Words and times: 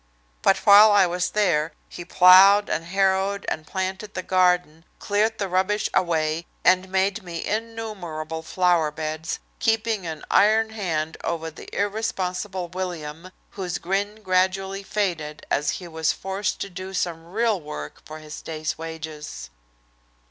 But 0.41 0.57
while 0.65 0.91
I 0.91 1.05
was 1.05 1.29
there 1.29 1.73
he 1.87 2.03
ploughed 2.03 2.69
and 2.71 2.85
harrowed 2.85 3.45
and 3.49 3.67
planted 3.67 4.15
the 4.15 4.23
garden, 4.23 4.83
cleared 4.97 5.37
the 5.37 5.47
rubbish 5.47 5.89
away, 5.93 6.47
and 6.65 6.89
made 6.89 7.21
me 7.21 7.45
innumerable 7.45 8.41
flower 8.41 8.89
beds, 8.89 9.37
keeping 9.59 10.07
an 10.07 10.25
iron 10.31 10.71
hand 10.71 11.17
over 11.23 11.51
the 11.51 11.69
irresponsible 11.71 12.67
William, 12.69 13.29
whose 13.51 13.77
grin 13.77 14.23
gradually 14.23 14.81
faded 14.81 15.45
as 15.51 15.69
he 15.77 15.87
was 15.87 16.11
forced 16.11 16.59
to 16.61 16.69
do 16.71 16.95
some 16.95 17.23
real 17.31 17.61
work 17.61 18.01
for 18.03 18.17
his 18.17 18.41
day's 18.41 18.79
wages. 18.79 19.51